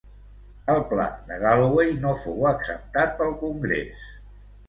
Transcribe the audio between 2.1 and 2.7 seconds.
fou